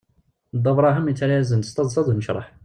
Dda 0.57 0.71
Brahem 0.77 1.07
yettara-yasen-d 1.09 1.65
s 1.65 1.71
taḍsa 1.71 2.01
d 2.05 2.07
unecraḥ. 2.11 2.47